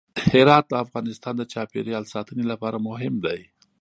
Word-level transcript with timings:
هرات 0.33 0.65
د 0.69 0.73
افغانستان 0.85 1.33
د 1.37 1.43
چاپیریال 1.53 2.03
ساتنې 2.13 2.45
لپاره 2.51 2.77
مهم 2.87 3.15
دی. 3.25 3.41